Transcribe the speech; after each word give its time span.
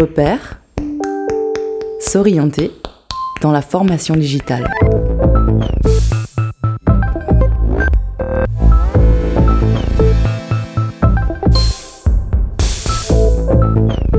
Repère, 0.00 0.62
s'orienter 2.00 2.70
dans 3.42 3.52
la 3.52 3.60
formation 3.60 4.16
digitale. 4.16 4.66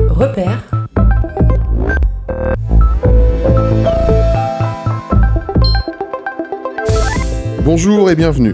Repère. 0.07 0.61
Bonjour 7.65 8.11
et 8.11 8.15
bienvenue. 8.15 8.53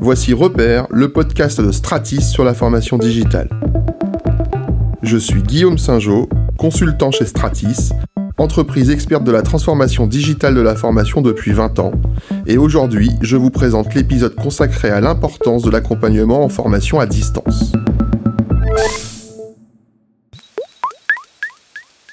Voici 0.00 0.32
Repère, 0.32 0.86
le 0.90 1.12
podcast 1.12 1.60
de 1.60 1.72
Stratis 1.72 2.22
sur 2.22 2.44
la 2.44 2.54
formation 2.54 2.96
digitale. 2.96 3.48
Je 5.02 5.16
suis 5.16 5.42
Guillaume 5.42 5.78
Saint-Jean, 5.78 6.28
consultant 6.60 7.10
chez 7.10 7.24
Stratis, 7.24 7.88
entreprise 8.36 8.90
experte 8.90 9.24
de 9.24 9.32
la 9.32 9.40
transformation 9.40 10.06
digitale 10.06 10.54
de 10.54 10.60
la 10.60 10.76
formation 10.76 11.22
depuis 11.22 11.52
20 11.52 11.78
ans, 11.78 11.92
et 12.46 12.58
aujourd'hui 12.58 13.12
je 13.22 13.38
vous 13.38 13.48
présente 13.48 13.94
l'épisode 13.94 14.34
consacré 14.34 14.90
à 14.90 15.00
l'importance 15.00 15.62
de 15.62 15.70
l'accompagnement 15.70 16.44
en 16.44 16.50
formation 16.50 17.00
à 17.00 17.06
distance. 17.06 17.72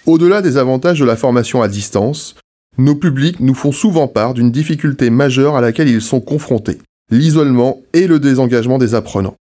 Au-delà 0.05 0.41
des 0.41 0.55
avantages 0.55 1.01
de 1.01 1.05
la 1.05 1.17
formation 1.17 1.61
à 1.61 1.67
distance, 1.67 2.35
nos 2.77 2.95
publics 2.95 3.41
nous 3.41 3.53
font 3.53 3.73
souvent 3.73 4.07
part 4.07 4.33
d'une 4.33 4.51
difficulté 4.51 5.09
majeure 5.09 5.57
à 5.57 5.61
laquelle 5.61 5.89
ils 5.89 6.01
sont 6.01 6.21
confrontés, 6.21 6.77
l'isolement 7.11 7.81
et 7.91 8.07
le 8.07 8.17
désengagement 8.17 8.77
des 8.77 8.95
apprenants. 8.95 9.35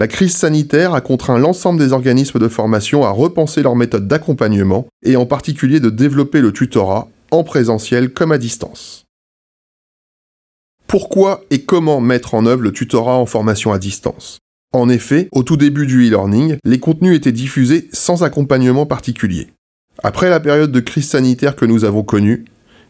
La 0.00 0.06
crise 0.06 0.36
sanitaire 0.36 0.94
a 0.94 1.00
contraint 1.00 1.38
l'ensemble 1.38 1.80
des 1.80 1.92
organismes 1.92 2.38
de 2.38 2.46
formation 2.46 3.04
à 3.04 3.10
repenser 3.10 3.62
leurs 3.62 3.74
méthodes 3.74 4.06
d'accompagnement 4.06 4.86
et 5.02 5.16
en 5.16 5.26
particulier 5.26 5.80
de 5.80 5.90
développer 5.90 6.40
le 6.40 6.52
tutorat 6.52 7.08
en 7.32 7.42
présentiel 7.42 8.12
comme 8.12 8.30
à 8.30 8.38
distance. 8.38 9.04
Pourquoi 10.86 11.42
et 11.50 11.62
comment 11.62 12.00
mettre 12.00 12.34
en 12.34 12.46
œuvre 12.46 12.62
le 12.62 12.72
tutorat 12.72 13.16
en 13.16 13.26
formation 13.26 13.72
à 13.72 13.80
distance? 13.80 14.38
En 14.72 14.88
effet, 14.88 15.28
au 15.32 15.42
tout 15.42 15.56
début 15.56 15.86
du 15.86 16.06
e-learning, 16.06 16.58
les 16.64 16.78
contenus 16.78 17.16
étaient 17.16 17.32
diffusés 17.32 17.88
sans 17.92 18.22
accompagnement 18.22 18.86
particulier. 18.86 19.48
Après 20.04 20.30
la 20.30 20.38
période 20.38 20.70
de 20.70 20.80
crise 20.80 21.08
sanitaire 21.08 21.56
que 21.56 21.64
nous 21.64 21.84
avons 21.84 22.04
connue, 22.04 22.44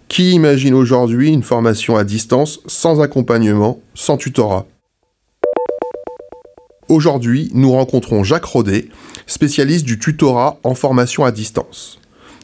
qui 0.08 0.32
imagine 0.32 0.74
aujourd'hui 0.74 1.30
une 1.30 1.42
formation 1.42 1.96
à 1.96 2.04
distance 2.04 2.60
sans 2.66 3.00
accompagnement, 3.00 3.80
sans 3.94 4.18
tutorat? 4.18 4.66
Aujourd'hui, 6.88 7.50
nous 7.52 7.70
rencontrons 7.72 8.24
Jacques 8.24 8.46
Rodet, 8.46 8.88
spécialiste 9.26 9.84
du 9.84 9.98
tutorat 9.98 10.58
en 10.64 10.74
formation 10.74 11.22
à 11.26 11.32
distance. 11.32 12.00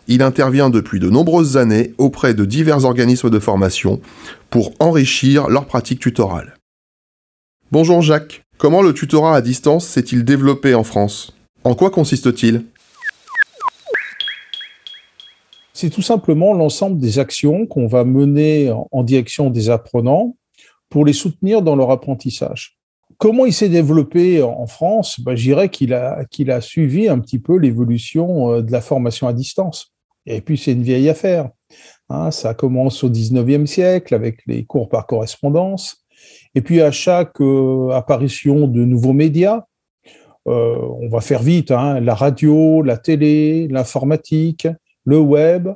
Il 0.07 0.21
intervient 0.21 0.69
depuis 0.69 1.01
de 1.01 1.09
nombreuses 1.09 1.57
années 1.57 1.95
auprès 1.97 2.35
de 2.35 2.45
divers 2.45 2.85
organismes 2.85 3.31
de 3.31 3.39
formation 3.39 4.03
pour 4.51 4.73
enrichir 4.81 5.49
leur 5.49 5.65
pratique 5.65 5.99
tutorale. 5.99 6.59
Bonjour 7.73 8.03
Jacques, 8.03 8.43
comment 8.59 8.83
le 8.83 8.93
tutorat 8.93 9.35
à 9.35 9.41
distance 9.41 9.87
s'est-il 9.87 10.27
développé 10.27 10.75
en 10.75 10.85
France? 10.85 11.35
En 11.65 11.75
quoi 11.75 11.91
consiste-t-il? 11.91 12.67
C'est 15.73 15.89
tout 15.89 16.03
simplement 16.03 16.53
l'ensemble 16.53 16.99
des 16.99 17.19
actions 17.19 17.67
qu'on 17.67 17.87
va 17.87 18.05
mener 18.05 18.71
en 18.93 19.03
direction 19.03 19.49
des 19.49 19.71
apprenants 19.71 20.37
pour 20.91 21.07
les 21.07 21.15
soutenir 21.15 21.63
dans 21.63 21.77
leur 21.77 21.91
apprentissage. 21.91 22.77
Comment 23.19 23.47
il 23.47 23.53
s'est 23.53 23.69
développé 23.69 24.43
en 24.43 24.67
France 24.67 25.21
ben, 25.21 25.37
Je 25.37 25.43
dirais 25.43 25.69
qu'il 25.69 25.95
a, 25.95 26.25
a 26.49 26.61
suivi 26.61 27.09
un 27.09 27.19
petit 27.19 27.39
peu 27.39 27.57
l'évolution 27.59 28.53
euh, 28.53 28.63
de 28.63 28.73
la 28.73 28.81
formation 28.81 29.29
à 29.29 29.33
distance. 29.33 29.93
Et 30.27 30.41
puis, 30.41 30.57
c'est 30.57 30.73
une 30.73 30.83
vieille 30.83 31.09
affaire. 31.09 31.51
Hein. 32.11 32.31
ça 32.31 32.55
commence 32.55 33.03
au 33.03 33.11
19e 33.11 33.67
siècle 33.67 34.15
avec 34.15 34.41
les 34.47 34.65
cours 34.65 34.89
par 34.89 35.07
correspondance. 35.07 36.05
Et 36.55 36.61
puis, 36.61 36.81
à 36.81 36.91
chaque 36.91 37.41
euh, 37.41 37.91
apparition 37.91 38.67
de 38.67 38.85
nouveaux 38.85 39.13
médias, 39.13 39.65
euh, 40.47 40.77
on 41.01 41.09
va 41.09 41.21
faire 41.21 41.43
vite, 41.43 41.71
hein, 41.71 42.01
la 42.01 42.15
radio, 42.15 42.83
la 42.83 42.99
télé, 42.99 43.67
l'informatique, 43.69 44.69
le 45.05 45.19
web, 45.19 45.69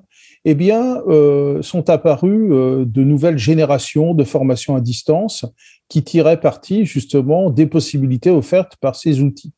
eh 0.44 0.55
bien, 0.55 1.03
euh, 1.09 1.62
sont 1.62 1.91
apparues 1.91 2.53
euh, 2.53 2.84
de 2.87 3.05
nouvelles 3.05 3.39
générations 3.39 4.15
de 4.15 4.25
formations 4.25 4.77
à 4.77 4.81
distance 4.81 5.44
qui 5.89 6.03
tiraient 6.03 6.41
parti 6.41 6.87
justement 6.87 7.50
des 7.50 7.66
possibilités 7.66 8.31
offertes 8.31 8.77
par 8.81 8.97
ces 8.97 9.21
outils. 9.21 9.53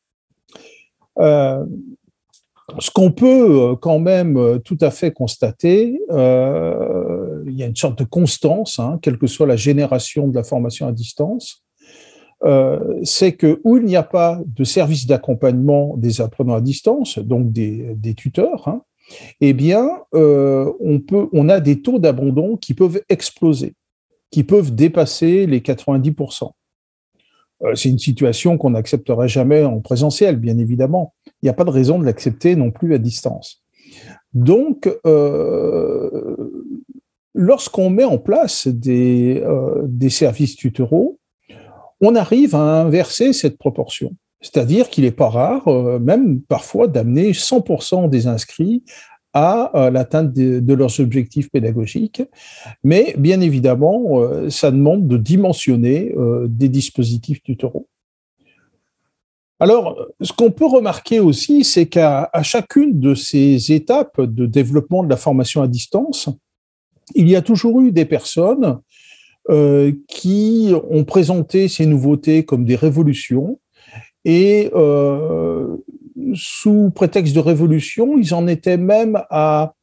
Euh, 1.19 1.65
ce 2.79 2.91
qu'on 2.91 3.11
peut 3.11 3.77
quand 3.81 3.99
même 3.99 4.61
tout 4.65 4.79
à 4.81 4.93
fait 4.93 5.11
constater, 5.11 6.01
il 6.09 7.55
y 7.57 7.63
a 7.65 7.67
une 7.67 7.75
sorte 7.75 7.99
de 7.99 8.05
constance, 8.05 8.79
hein, 8.79 9.01
quelle 9.03 9.19
que 9.19 9.27
soit 9.27 9.49
la 9.49 9.57
génération 9.57 10.29
de 10.29 10.35
la 10.37 10.45
formation 10.45 10.87
à 10.87 10.93
distance, 10.93 11.65
c'est 13.03 13.33
que 13.33 13.61
où 13.65 13.77
il 13.79 13.85
n'y 13.87 13.97
a 13.97 14.05
pas 14.05 14.41
de 14.47 14.63
service 14.63 15.09
d'accompagnement 15.09 15.97
des 15.97 16.21
apprenants 16.21 16.55
à 16.55 16.61
distance, 16.61 17.19
donc 17.19 17.51
des, 17.51 18.15
tuteurs, 18.17 18.69
hein, 18.69 18.83
eh 19.41 19.53
bien, 19.53 19.89
euh, 20.15 20.73
on, 20.81 21.01
peut, 21.01 21.29
on 21.33 21.49
a 21.49 21.61
des 21.61 21.83
taux 21.83 21.99
d'abandon 21.99 22.57
qui 22.57 22.75
peuvent 22.75 23.03
exploser, 23.09 23.75
qui 24.31 24.45
peuvent 24.45 24.75
dépasser 24.75 25.47
les 25.47 25.61
90%. 25.61 26.51
Euh, 27.63 27.75
c'est 27.75 27.89
une 27.89 27.99
situation 27.99 28.57
qu'on 28.59 28.71
n'accepterait 28.71 29.29
jamais 29.29 29.65
en 29.65 29.81
présentiel, 29.81 30.37
bien 30.37 30.59
évidemment. 30.59 31.15
Il 31.27 31.47
n'y 31.47 31.51
a 31.51 31.55
pas 31.55 31.65
de 31.65 31.71
raison 31.71 31.99
de 31.99 32.05
l'accepter 32.05 32.57
non 32.57 32.71
plus 32.71 32.95
à 32.95 32.99
distance. 32.99 33.63
Donc, 34.33 34.89
euh, 35.07 36.37
lorsqu'on 37.35 37.91
met 37.91 38.05
en 38.05 38.19
place 38.19 38.69
des, 38.69 39.45
des 39.85 40.11
services 40.11 40.57
tutoraux, 40.57 41.19
on 42.01 42.15
arrive 42.15 42.55
à 42.55 42.83
inverser 42.83 43.33
cette 43.33 43.59
proportion. 43.59 44.15
C'est-à-dire 44.41 44.89
qu'il 44.89 45.05
n'est 45.05 45.11
pas 45.11 45.29
rare, 45.29 45.69
euh, 45.69 45.99
même 45.99 46.41
parfois, 46.41 46.89
d'amener 46.89 47.33
100% 47.33 48.09
des 48.09 48.27
inscrits 48.27 48.83
à 49.33 49.71
euh, 49.79 49.91
l'atteinte 49.91 50.33
de, 50.33 50.75
leurs 50.75 50.99
objectifs 50.99 51.51
pédagogiques. 51.51 52.23
Mais 52.83 53.15
bien 53.19 53.41
évidemment, 53.41 54.21
euh, 54.21 54.51
ça 54.51 54.71
demande 54.71 55.07
de 55.07 55.17
dimensionner 55.17 56.15
des 56.49 56.69
dispositifs 56.69 57.43
tutoraux. 57.43 57.87
Alors, 59.63 60.07
ce 60.23 60.33
qu'on 60.33 60.51
peut 60.51 60.67
remarquer 60.67 61.21
aussi, 61.21 61.65
c'est 61.65 61.87
qu'à 61.87 62.31
chacune 62.43 62.99
de 62.99 63.15
ces 63.15 63.73
étapes 63.73 64.19
de 64.23 64.47
développement 64.47 65.05
de 65.05 65.11
la 65.11 65.19
formation 65.19 65.61
à 65.61 65.69
distance, 65.69 66.31
il 67.15 67.29
y 67.29 67.37
a 67.37 67.43
toujours 67.43 67.83
eu 67.83 67.93
des 67.93 68.07
personnes 68.07 68.81
qui 70.09 70.73
ont 70.91 71.05
présenté 71.05 71.69
ces 71.69 71.85
nouveautés 71.85 72.47
comme 72.47 72.65
des 72.65 72.77
révolutions, 72.77 73.59
et 74.25 74.71
euh, 74.75 75.77
sous 76.35 76.91
prétexte 76.91 77.35
de 77.35 77.41
révolution, 77.41 78.19
ils 78.19 78.35
en 78.35 78.47
étaient 78.47 78.77
même 78.77 79.23
à, 79.31 79.75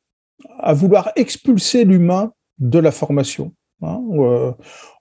à 0.60 0.74
vouloir 0.74 1.12
expulser 1.16 1.86
l'humain 1.86 2.32
de 2.60 2.80
la 2.80 2.92
formation. 2.92 3.54
Hein. 3.82 4.02
Euh, 4.14 4.52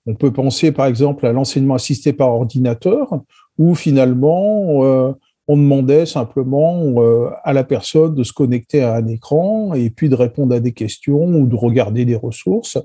on 0.07 0.15
peut 0.15 0.33
penser 0.33 0.73
par 0.73 0.87
exemple 0.87 1.27
à 1.27 1.33
l'enseignement 1.33 1.75
assisté 1.75 2.13
par 2.13 2.31
ordinateur, 2.31 3.21
où 3.59 3.75
finalement 3.75 4.85
euh, 4.85 5.13
on 5.49 5.57
demandait 5.57 6.07
simplement 6.07 6.97
à 7.45 7.53
la 7.53 7.63
personne 7.63 8.15
de 8.15 8.25
se 8.25 8.33
connecter 8.33 8.83
à 8.83 8.97
un 8.97 9.07
écran 9.07 9.75
et 9.75 9.91
puis 9.91 10.09
de 10.09 10.17
répondre 10.17 10.55
à 10.55 10.61
des 10.61 10.73
questions 10.73 11.25
ou 11.25 11.47
de 11.47 11.55
regarder 11.55 12.05
des 12.05 12.17
ressources. 12.17 12.79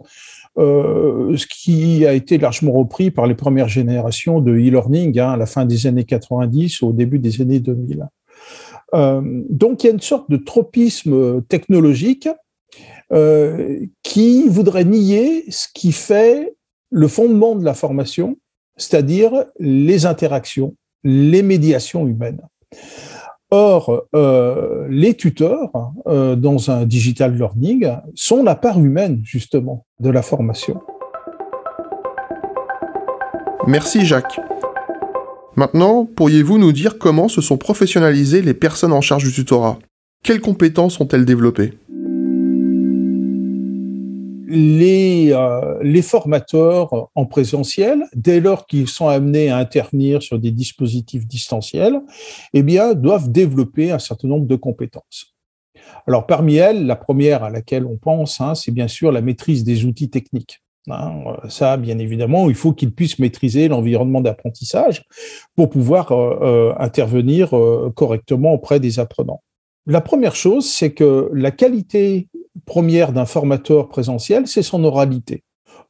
Euh, 0.58 1.38
ce 1.38 1.48
qui 1.48 2.06
a 2.06 2.14
été 2.14 2.38
largement 2.38 2.74
repris 2.74 3.10
par 3.10 3.26
les 3.26 3.36
premières 3.36 3.70
générations 3.70 4.42
de 4.42 4.52
e-learning 4.52 5.18
hein, 5.18 5.32
à 5.32 5.38
la 5.38 5.46
fin 5.46 5.66
des 5.66 5.88
années 5.88 6.04
90, 6.04 6.84
au 6.84 6.92
début 6.92 7.20
des 7.20 7.42
années 7.42 7.62
2000. 7.62 8.08
Euh, 8.94 9.22
donc 9.50 9.84
il 9.84 9.88
y 9.88 9.90
a 9.90 9.94
une 9.94 10.02
sorte 10.02 10.30
de 10.30 10.36
tropisme 10.36 11.42
technologique 11.44 12.28
euh, 13.14 13.86
qui 14.04 14.50
voudrait 14.50 14.84
nier 14.84 15.46
ce 15.50 15.68
qui 15.74 15.94
fait 15.94 16.54
le 16.90 17.08
fondement 17.08 17.56
de 17.56 17.64
la 17.64 17.74
formation, 17.74 18.38
c'est-à-dire 18.76 19.46
les 19.58 20.06
interactions, 20.06 20.76
les 21.06 21.44
médiations 21.44 22.06
humaines. 22.08 22.42
Or, 23.54 24.06
euh, 24.16 24.88
les 24.90 25.14
tuteurs 25.14 25.92
euh, 26.08 26.38
dans 26.38 26.72
un 26.72 26.86
digital 26.86 27.36
learning 27.36 27.86
sont 28.16 28.44
la 28.44 28.56
part 28.56 28.80
humaine, 28.80 29.20
justement, 29.24 29.86
de 30.00 30.10
la 30.10 30.22
formation. 30.22 30.82
Merci 33.68 34.06
Jacques. 34.06 34.40
Maintenant, 35.58 36.06
pourriez-vous 36.06 36.58
nous 36.58 36.72
dire 36.72 36.98
comment 36.98 37.28
se 37.28 37.42
sont 37.42 37.58
professionnalisées 37.58 38.42
les 38.42 38.54
personnes 38.54 38.94
en 38.94 39.02
charge 39.02 39.26
du 39.26 39.34
tutorat? 39.34 39.78
Quelles 40.24 40.40
compétences 40.40 41.02
ont-elles 41.02 41.26
développées? 41.26 41.74
Les, 44.52 45.32
euh, 45.32 45.80
les 45.82 46.02
formateurs 46.02 47.10
en 47.16 47.26
présentiel, 47.26 48.04
dès 48.14 48.40
lors 48.40 48.68
qu'ils 48.68 48.88
sont 48.88 49.08
amenés 49.08 49.50
à 49.50 49.58
intervenir 49.58 50.22
sur 50.22 50.38
des 50.40 50.52
dispositifs 50.52 51.26
distanciels, 51.26 52.00
eh 52.54 52.64
bien, 52.64 52.94
doivent 52.94 53.32
développer 53.32 53.92
un 53.92 54.00
certain 54.00 54.28
nombre 54.28 54.46
de 54.46 54.56
compétences. 54.56 55.34
Alors 56.08 56.26
parmi 56.26 56.56
elles, 56.56 56.86
la 56.86 56.96
première 56.96 57.44
à 57.44 57.50
laquelle 57.50 57.86
on 57.86 57.98
pense, 57.98 58.42
hein, 58.42 58.56
c'est 58.56 58.72
bien 58.72 58.88
sûr 58.88 59.12
la 59.12 59.22
maîtrise 59.22 59.64
des 59.64 59.86
outils 59.86 60.10
techniques. 60.10 60.62
Hein. 60.90 61.38
ça, 61.48 61.78
bien 61.78 62.00
évidemment, 62.00 62.50
il 62.50 62.56
faut 62.56 62.74
qu'ils 62.74 62.94
puissent 62.94 63.20
maîtriser 63.20 63.68
l'environnement 63.68 64.22
d'apprentissage 64.22 65.04
pour 65.56 65.70
pouvoir 65.70 66.12
euh, 66.12 66.40
euh, 66.42 66.74
intervenir 66.80 67.56
euh, 67.56 67.92
correctement 67.96 68.54
auprès 68.54 68.80
des 68.80 69.00
apprenants. 69.00 69.44
La 69.86 70.02
première 70.02 70.36
chose, 70.36 70.70
c'est 70.70 70.94
que 70.94 71.30
la 71.34 71.52
qualité 71.52 72.28
première 72.72 73.12
d'un 73.12 73.26
formateur 73.26 73.90
présentiel, 73.90 74.48
c'est 74.48 74.64
son 74.64 74.86
oralité. 74.86 75.44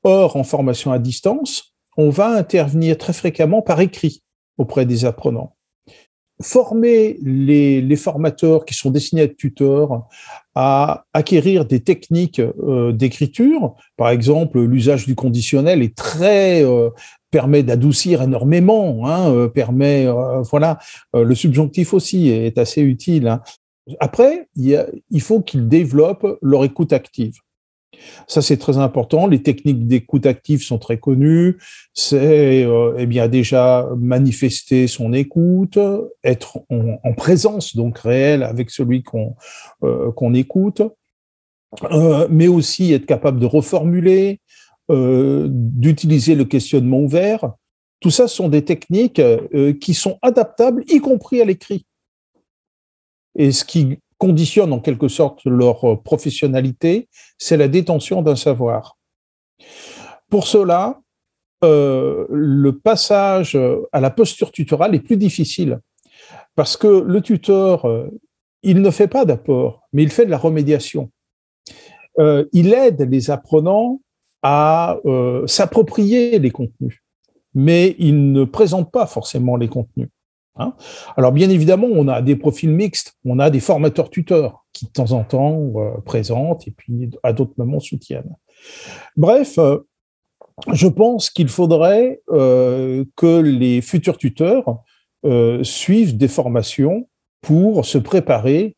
Or, 0.03 0.35
en 0.35 0.43
formation 0.43 0.91
à 0.91 0.97
distance, 0.97 1.75
on 1.95 2.09
va 2.09 2.29
intervenir 2.29 2.97
très 2.97 3.13
fréquemment 3.13 3.61
par 3.61 3.81
écrit 3.81 4.23
auprès 4.57 4.87
des 4.87 5.05
apprenants 5.05 5.53
former 6.41 7.17
les, 7.21 7.95
formateurs 7.95 8.65
qui 8.65 8.73
sont 8.73 8.91
destinés 8.91 9.21
à 9.21 9.23
être 9.25 9.37
tuteurs 9.37 10.07
à 10.55 11.05
acquérir 11.13 11.65
des 11.65 11.79
techniques 11.79 12.39
euh, 12.39 12.91
d'écriture. 12.91 13.75
Par 13.95 14.09
exemple, 14.09 14.59
l'usage 14.59 15.05
du 15.05 15.15
conditionnel 15.15 15.81
est 15.81 15.95
très 15.95 16.63
euh, 16.63 16.89
permet 17.29 17.63
d'adoucir 17.63 18.21
énormément, 18.21 19.07
hein, 19.07 19.29
euh, 19.29 19.47
permet 19.47 20.07
voilà 20.49 20.79
le 21.13 21.33
subjonctif 21.35 21.93
aussi 21.93 22.29
est 22.29 22.57
assez 22.57 22.81
utile. 22.81 23.27
Hein. 23.27 23.41
Après, 23.99 24.47
il 24.55 25.21
faut 25.21 25.41
qu'ils 25.41 25.67
développent 25.67 26.37
leur 26.41 26.63
écoute 26.63 26.93
active. 26.93 27.33
Ça, 28.27 28.41
c'est 28.41 28.57
très 28.57 28.77
important. 28.77 29.27
Les 29.27 29.41
techniques 29.41 29.87
d'écoute 29.87 30.25
active 30.25 30.63
sont 30.63 30.77
très 30.77 30.97
connues. 30.97 31.57
C'est 31.93 32.65
euh, 32.65 32.95
eh 32.97 33.05
bien 33.05 33.27
déjà 33.27 33.89
manifester 33.97 34.87
son 34.87 35.13
écoute, 35.13 35.77
être 36.23 36.59
en, 36.69 37.13
présence 37.13 37.75
donc 37.75 37.99
réelle 37.99 38.43
avec 38.43 38.69
celui 38.69 39.03
qu'on 39.03 39.35
euh, 39.83 40.11
qu'on 40.11 40.33
écoute, 40.33 40.81
euh, 41.91 42.27
mais 42.29 42.47
aussi 42.47 42.93
être 42.93 43.05
capable 43.05 43.39
de 43.39 43.45
reformuler, 43.45 44.39
d'utiliser 44.89 46.35
le 46.35 46.43
questionnement 46.43 46.99
ouvert. 46.99 47.53
Tout 48.01 48.09
ça 48.09 48.27
sont 48.27 48.49
des 48.49 48.65
techniques 48.65 49.21
qui 49.79 49.93
sont 49.93 50.19
adaptables, 50.21 50.83
y 50.89 50.99
compris 50.99 51.39
à 51.39 51.45
l'écrit. 51.45 51.85
Et 53.35 53.51
ce 53.51 53.63
qui 53.65 53.99
conditionne 54.21 54.71
en 54.71 54.79
quelque 54.79 55.07
sorte 55.07 55.43
leur 55.45 55.83
euh, 55.83 55.95
professionnalité, 55.95 57.09
c'est 57.39 57.57
la 57.57 57.67
détention 57.67 58.21
d'un 58.21 58.35
savoir. 58.35 58.97
Pour 60.29 60.45
cela, 60.45 61.01
euh, 61.63 62.27
le 62.29 62.77
passage 62.77 63.57
à 63.91 63.99
la 63.99 64.11
posture 64.11 64.51
tutorale 64.51 64.93
est 64.93 64.99
plus 64.99 65.17
difficile 65.17 65.79
parce 66.55 66.77
que 66.77 66.87
le 66.87 67.21
tuteur, 67.21 67.85
euh, 67.85 68.09
il 68.61 68.83
ne 68.83 68.91
fait 68.91 69.07
pas 69.07 69.25
d'apport, 69.25 69.87
mais 69.91 70.03
il 70.03 70.11
fait 70.11 70.25
de 70.25 70.31
la 70.31 70.37
remédiation. 70.37 71.09
il 72.53 72.73
aide 72.73 73.01
les 73.09 73.31
apprenants 73.31 74.01
à 74.43 74.97
s'approprier 75.47 76.37
les 76.37 76.51
contenus, 76.51 77.01
mais 77.55 77.95
il 77.97 78.31
ne 78.33 78.43
présente 78.43 78.91
pas 78.91 79.07
forcément 79.07 79.55
les 79.55 79.69
contenus. 79.69 80.09
Hein. 80.57 80.73
Alors 81.15 81.31
bien 81.31 81.49
évidemment, 81.49 81.87
on 81.89 82.07
a 82.07 82.21
des 82.21 82.35
profils 82.35 82.69
mixtes, 82.69 83.15
on 83.25 83.39
a 83.39 83.49
des 83.49 83.59
formateurs 83.59 84.09
tuteurs 84.09 84.65
qui 84.73 84.85
de 84.85 84.91
temps 84.91 85.11
en 85.11 85.23
temps 85.23 85.71
euh, 85.75 85.91
présentent 86.05 86.67
et 86.67 86.71
puis 86.71 87.09
à 87.23 87.33
d'autres 87.33 87.53
moments 87.57 87.79
soutiennent. 87.79 88.35
Bref, 89.15 89.57
euh, 89.57 89.79
je 90.73 90.87
pense 90.87 91.29
qu'il 91.29 91.47
faudrait 91.47 92.21
euh, 92.29 93.05
que 93.15 93.39
les 93.39 93.81
futurs 93.81 94.17
tuteurs 94.17 94.79
suivent 95.61 96.17
des 96.17 96.27
formations 96.27 97.07
pour 97.41 97.85
se 97.85 97.99
préparer, 97.99 98.75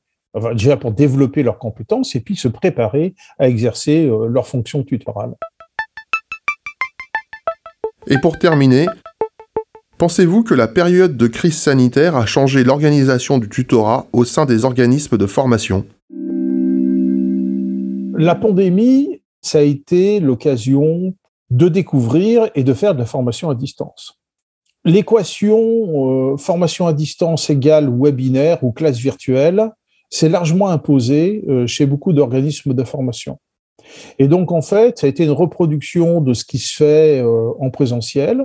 déjà 0.52 0.76
pour 0.76 0.92
développer 0.92 1.42
leurs 1.42 1.58
compétences 1.58 2.16
et 2.16 2.20
puis 2.20 2.36
se 2.36 2.50
préparer 2.50 3.16
à 3.40 3.48
exercer 3.48 4.12
leur 4.28 4.46
fonction 4.46 4.84
tutorale. 4.84 5.36
Et 8.08 8.18
pour 8.18 8.38
terminer, 8.38 8.88
Pensez-vous 10.04 10.44
que 10.44 10.54
la 10.54 10.68
période 10.68 11.16
de 11.16 11.28
crise 11.28 11.56
sanitaire 11.56 12.18
a 12.18 12.26
changé 12.26 12.66
l'organisation 12.66 13.38
du 13.38 13.48
tutorat 13.48 14.06
au 14.12 14.26
sein 14.26 14.46
des 14.46 14.66
organismes 14.66 15.18
de 15.18 15.26
formation? 15.26 15.86
La 18.18 18.36
pandémie, 18.36 19.22
ça 19.40 19.60
a 19.60 19.62
été 19.62 20.20
l'occasion 20.20 21.14
de 21.52 21.70
découvrir 21.70 22.50
et 22.54 22.66
de 22.66 22.74
faire 22.74 22.96
de 22.96 23.00
la 23.00 23.06
formation 23.06 23.50
à 23.50 23.56
distance. 23.56 24.20
L'équation 24.84 26.34
euh, 26.34 26.36
formation 26.36 26.86
à 26.86 26.92
distance 26.92 27.50
égale 27.50 27.90
webinaire 27.90 28.62
ou 28.62 28.74
classe 28.74 28.98
virtuelle 28.98 29.72
s'est 30.10 30.28
largement 30.28 30.68
imposée 30.68 31.46
euh, 31.48 31.66
chez 31.66 31.86
beaucoup 31.86 32.12
d'organismes 32.12 32.74
de 32.74 32.84
formation. 32.84 33.40
Et 34.20 34.28
donc, 34.28 34.52
en 34.52 34.62
fait, 34.62 34.98
ça 35.00 35.08
a 35.08 35.10
été 35.10 35.24
une 35.24 35.32
reproduction 35.32 36.20
de 36.20 36.34
ce 36.34 36.44
qui 36.44 36.58
se 36.58 36.76
fait 36.76 37.22
euh, 37.22 37.52
en 37.58 37.70
présentiel, 37.70 38.44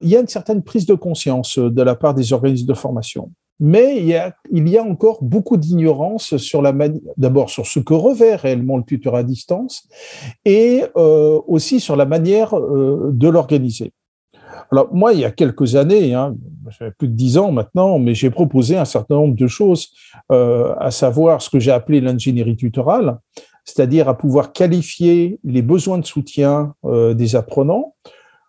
il 0.00 0.08
y 0.08 0.16
a 0.16 0.20
une 0.20 0.28
certaine 0.28 0.62
prise 0.62 0.86
de 0.86 0.94
conscience 0.94 1.58
euh, 1.58 1.70
de 1.70 1.82
la 1.82 1.94
part 1.94 2.14
des 2.14 2.32
organismes 2.32 2.66
de 2.66 2.74
formation. 2.74 3.30
Mais 3.60 3.96
il 3.98 4.68
y 4.68 4.78
a, 4.78 4.84
encore 4.84 5.18
beaucoup 5.20 5.56
d'ignorance 5.56 6.36
sur 6.36 6.62
la 6.62 6.72
d'abord 7.16 7.50
sur 7.50 7.66
ce 7.66 7.80
que 7.80 7.92
revêt 7.92 8.36
réellement 8.36 8.76
le 8.76 8.84
tuteur 8.84 9.16
à 9.16 9.24
distance 9.24 9.88
et 10.44 10.84
euh, 10.96 11.40
aussi 11.48 11.80
sur 11.80 11.96
la 11.96 12.06
manière 12.06 12.56
euh, 12.56 13.10
de 13.12 13.28
l'organiser. 13.28 13.92
Alors 14.70 14.94
moi, 14.94 15.12
il 15.12 15.18
y 15.18 15.24
a 15.24 15.32
quelques 15.32 15.74
années, 15.74 16.14
hein, 16.14 16.36
plus 16.98 17.08
de 17.08 17.14
dix 17.14 17.36
ans 17.36 17.50
maintenant, 17.50 17.98
mais 17.98 18.14
j'ai 18.14 18.30
proposé 18.30 18.76
un 18.76 18.84
certain 18.84 19.16
nombre 19.16 19.34
de 19.34 19.46
choses, 19.48 19.88
à 20.28 20.90
savoir 20.90 21.40
ce 21.40 21.48
que 21.48 21.58
j'ai 21.58 21.70
appelé 21.70 22.00
l'ingénierie 22.02 22.56
tutorale, 22.56 23.18
c'est-à-dire 23.64 24.08
à 24.08 24.16
pouvoir 24.16 24.52
qualifier 24.52 25.40
les 25.42 25.62
besoins 25.62 25.98
de 25.98 26.04
soutien 26.04 26.74
des 26.84 27.34
apprenants, 27.34 27.94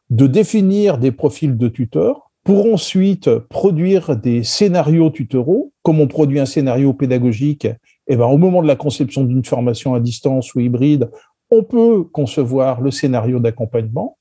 de 0.10 0.28
définir 0.28 0.98
des 0.98 1.12
profils 1.12 1.58
de 1.58 1.68
tuteurs 1.68 2.32
pour 2.44 2.72
ensuite 2.72 3.30
produire 3.30 4.16
des 4.16 4.44
scénarios 4.44 5.10
tutoraux. 5.10 5.72
Comme 5.84 6.00
on 6.00 6.08
produit 6.08 6.40
un 6.40 6.46
scénario 6.46 6.94
pédagogique, 6.94 7.66
et 7.66 8.14
eh 8.14 8.16
ben, 8.16 8.26
au 8.26 8.38
moment 8.38 8.64
de 8.64 8.68
la 8.68 8.76
conception 8.76 9.24
d'une 9.24 9.46
formation 9.46 9.94
à 9.94 10.00
distance 10.00 10.56
ou 10.56 10.60
hybride, 10.60 11.12
on 11.52 11.64
peut 11.64 12.04
concevoir 12.04 12.82
le 12.82 12.90
scénario 12.90 13.40
d'accompagnement, 13.40 14.18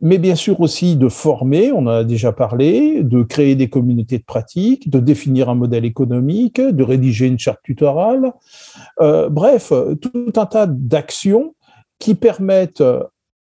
mais 0.00 0.18
bien 0.18 0.34
sûr 0.34 0.60
aussi 0.60 0.96
de 0.96 1.08
former, 1.08 1.70
on 1.72 1.80
en 1.80 1.86
a 1.88 2.04
déjà 2.04 2.32
parlé, 2.32 3.02
de 3.02 3.22
créer 3.22 3.54
des 3.54 3.68
communautés 3.68 4.18
de 4.18 4.24
pratique, 4.24 4.90
de 4.90 4.98
définir 4.98 5.48
un 5.48 5.54
modèle 5.54 5.84
économique, 5.84 6.60
de 6.60 6.82
rédiger 6.82 7.26
une 7.26 7.38
charte 7.38 7.60
tutorale, 7.62 8.32
euh, 9.00 9.28
bref, 9.28 9.72
tout 10.00 10.32
un 10.34 10.46
tas 10.46 10.66
d'actions 10.66 11.54
qui 11.98 12.14
permettent 12.14 12.82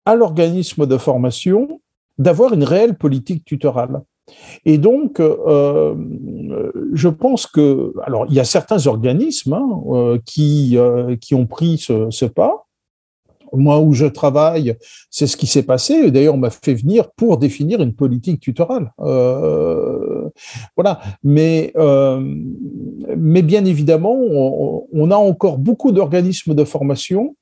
à 0.06 0.14
l'organisme 0.14 0.86
de 0.86 0.96
formation 0.96 1.80
d'avoir 2.18 2.54
une 2.54 2.64
réelle 2.64 2.96
politique 2.96 3.44
tutorale. 3.44 4.00
Et 4.64 4.78
donc, 4.78 5.20
euh, 5.20 5.94
je 6.92 7.08
pense 7.08 7.46
que, 7.46 7.92
alors, 8.04 8.26
il 8.28 8.34
y 8.34 8.40
a 8.40 8.44
certains 8.44 8.86
organismes 8.86 9.52
hein, 9.52 9.82
euh, 9.90 10.18
qui, 10.24 10.76
euh, 10.76 11.16
qui 11.16 11.34
ont 11.34 11.46
pris 11.46 11.78
ce, 11.78 12.24
pas. 12.24 12.66
Moi, 13.52 13.78
où 13.78 13.92
je 13.92 14.06
travaille, 14.06 14.74
c'est 15.08 15.28
ce 15.28 15.36
qui 15.36 15.46
s'est 15.46 15.62
passé. 15.62 16.10
D'ailleurs, 16.10 16.34
on 16.34 16.38
m'a 16.38 16.50
fait 16.50 16.74
venir 16.74 17.10
pour 17.12 17.38
définir 17.38 17.80
une 17.80 17.94
politique 17.94 18.40
tutorale. 18.40 18.92
Euh, 19.00 20.28
voilà. 20.74 21.00
Mais, 21.22 21.72
mais 23.16 23.42
bien 23.42 23.64
évidemment, 23.64 24.14
on 24.14 25.10
a 25.12 25.16
encore 25.16 25.58
beaucoup 25.58 25.92
d'organismes 25.92 26.54
de 26.54 26.64
formation 26.64 27.36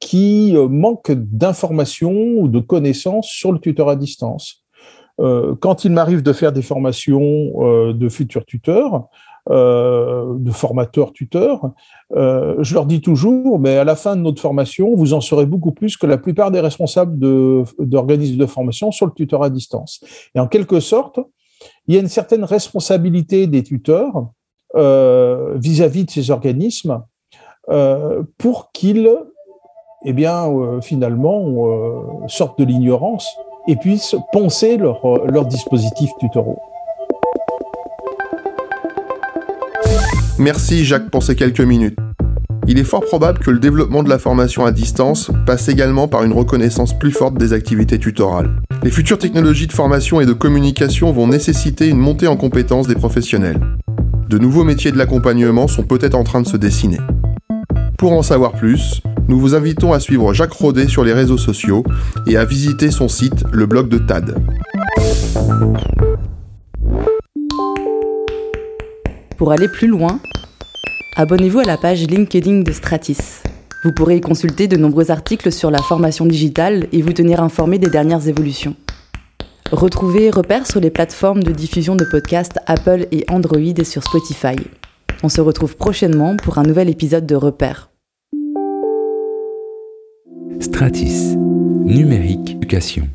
qui 0.00 0.56
euh, 0.56 0.66
manquent 0.66 1.12
d'informations 1.12 2.34
ou 2.38 2.48
de 2.48 2.58
connaissances 2.58 3.28
sur 3.28 3.52
le 3.52 3.60
tuteur 3.60 3.88
à 3.88 3.96
distance. 3.96 4.64
Euh, 5.20 5.54
quand 5.60 5.84
il 5.84 5.92
m'arrive 5.92 6.22
de 6.22 6.32
faire 6.32 6.52
des 6.52 6.62
formations 6.62 7.52
euh, 7.62 7.92
de 7.92 8.08
futurs 8.08 8.46
tuteurs, 8.46 9.06
de 9.48 10.50
formateurs 10.52 11.12
tuteurs, 11.12 11.72
je 12.14 12.74
leur 12.74 12.86
dis 12.86 13.00
toujours, 13.00 13.58
mais 13.58 13.78
à 13.78 13.84
la 13.84 13.96
fin 13.96 14.14
de 14.14 14.20
notre 14.20 14.40
formation, 14.40 14.94
vous 14.94 15.12
en 15.12 15.20
saurez 15.20 15.46
beaucoup 15.46 15.72
plus 15.72 15.96
que 15.96 16.06
la 16.06 16.18
plupart 16.18 16.52
des 16.52 16.60
responsables 16.60 17.18
d'organismes 17.18 18.36
de, 18.36 18.46
formation 18.46 18.92
sur 18.92 19.06
le 19.06 19.12
tuteur 19.12 19.42
à 19.42 19.50
distance. 19.50 20.04
Et 20.36 20.40
en 20.40 20.46
quelque 20.46 20.78
sorte, 20.78 21.18
il 21.88 21.94
y 21.94 21.98
a 21.98 22.00
une 22.00 22.08
certaine 22.08 22.44
responsabilité 22.44 23.48
des 23.48 23.64
tuteurs 23.64 24.28
vis-à-vis 24.74 26.02
-vis 26.02 26.04
de 26.04 26.10
ces 26.10 26.30
organismes 26.30 27.02
pour 28.38 28.70
qu'ils 28.72 29.10
eh 30.04 30.12
bien, 30.12 30.48
euh, 30.48 30.80
finalement, 30.80 31.44
euh, 31.46 32.26
sortent 32.28 32.58
de 32.58 32.64
l'ignorance 32.64 33.26
et 33.68 33.76
puissent 33.76 34.16
leurs 34.34 35.00
leur 35.26 35.44
euh, 35.44 35.48
dispositifs 35.48 36.10
tutoraux. 36.18 36.58
Merci 40.38 40.84
Jacques 40.84 41.10
pour 41.10 41.22
ces 41.22 41.36
quelques 41.36 41.60
minutes. 41.60 41.98
Il 42.66 42.78
est 42.78 42.84
fort 42.84 43.04
probable 43.04 43.40
que 43.40 43.50
le 43.50 43.58
développement 43.58 44.02
de 44.02 44.08
la 44.08 44.18
formation 44.18 44.64
à 44.64 44.70
distance 44.70 45.30
passe 45.44 45.68
également 45.68 46.08
par 46.08 46.22
une 46.24 46.32
reconnaissance 46.32 46.96
plus 46.98 47.10
forte 47.10 47.36
des 47.36 47.52
activités 47.52 47.98
tutorales. 47.98 48.50
Les 48.82 48.90
futures 48.90 49.18
technologies 49.18 49.66
de 49.66 49.72
formation 49.72 50.20
et 50.20 50.26
de 50.26 50.32
communication 50.32 51.12
vont 51.12 51.26
nécessiter 51.26 51.88
une 51.88 51.98
montée 51.98 52.28
en 52.28 52.36
compétences 52.36 52.86
des 52.86 52.94
professionnels. 52.94 53.60
De 54.28 54.38
nouveaux 54.38 54.64
métiers 54.64 54.92
de 54.92 54.98
l'accompagnement 54.98 55.68
sont 55.68 55.82
peut-être 55.82 56.14
en 56.14 56.24
train 56.24 56.40
de 56.40 56.46
se 56.46 56.56
dessiner. 56.56 56.98
Pour 57.98 58.12
en 58.12 58.22
savoir 58.22 58.52
plus, 58.52 59.02
nous 59.30 59.38
vous 59.38 59.54
invitons 59.54 59.92
à 59.92 60.00
suivre 60.00 60.34
Jacques 60.34 60.54
Rodet 60.54 60.88
sur 60.88 61.04
les 61.04 61.12
réseaux 61.12 61.38
sociaux 61.38 61.84
et 62.26 62.36
à 62.36 62.44
visiter 62.44 62.90
son 62.90 63.06
site, 63.06 63.44
le 63.52 63.64
blog 63.64 63.88
de 63.88 63.98
TAD. 63.98 64.36
Pour 69.38 69.52
aller 69.52 69.68
plus 69.68 69.86
loin, 69.86 70.18
abonnez-vous 71.14 71.60
à 71.60 71.64
la 71.64 71.76
page 71.76 72.02
LinkedIn 72.08 72.62
de 72.62 72.72
Stratis. 72.72 73.44
Vous 73.84 73.92
pourrez 73.92 74.16
y 74.16 74.20
consulter 74.20 74.66
de 74.66 74.76
nombreux 74.76 75.12
articles 75.12 75.52
sur 75.52 75.70
la 75.70 75.78
formation 75.78 76.26
digitale 76.26 76.88
et 76.90 77.00
vous 77.00 77.12
tenir 77.12 77.40
informé 77.40 77.78
des 77.78 77.88
dernières 77.88 78.26
évolutions. 78.26 78.74
Retrouvez 79.70 80.30
Repère 80.30 80.66
sur 80.66 80.80
les 80.80 80.90
plateformes 80.90 81.44
de 81.44 81.52
diffusion 81.52 81.94
de 81.94 82.04
podcasts 82.04 82.58
Apple 82.66 83.06
et 83.12 83.24
Android 83.28 83.60
et 83.60 83.84
sur 83.84 84.02
Spotify. 84.02 84.56
On 85.22 85.28
se 85.28 85.40
retrouve 85.40 85.76
prochainement 85.76 86.36
pour 86.36 86.58
un 86.58 86.64
nouvel 86.64 86.88
épisode 86.88 87.26
de 87.26 87.36
Repère. 87.36 87.89
Stratis, 90.60 91.36
numérique 91.36 92.50
éducation. 92.50 93.08